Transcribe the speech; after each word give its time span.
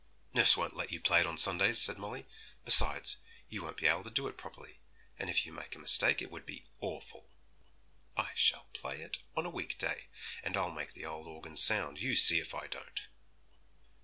'Nurse 0.33 0.57
won't 0.57 0.75
let 0.75 0.91
you 0.91 0.99
play 0.99 1.19
it 1.19 1.27
on 1.27 1.37
Sundays,' 1.37 1.79
said 1.79 1.99
Molly; 1.99 2.25
'besides, 2.65 3.17
you 3.49 3.61
won't 3.61 3.77
be 3.77 3.85
able 3.85 4.03
to 4.03 4.09
do 4.09 4.27
it 4.27 4.35
properly, 4.35 4.79
and 5.19 5.29
if 5.29 5.45
you 5.45 5.53
made 5.53 5.75
a 5.75 5.77
mistake 5.77 6.23
it 6.23 6.31
would 6.31 6.43
be 6.43 6.65
awful.' 6.79 7.29
'I 8.17 8.29
shall 8.33 8.65
play 8.73 8.99
it 9.03 9.19
on 9.37 9.45
a 9.45 9.51
week 9.51 9.77
day, 9.77 10.07
and 10.41 10.57
I'll 10.57 10.71
make 10.71 10.93
the 10.93 11.05
old 11.05 11.27
organ 11.27 11.55
sound, 11.55 12.01
you 12.01 12.15
see 12.15 12.39
if 12.39 12.55
I 12.55 12.65
don't!' 12.65 13.09